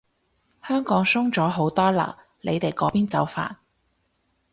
[0.67, 1.99] 香港鬆咗好多嘞，
[2.41, 3.57] 你哋嗰邊就煩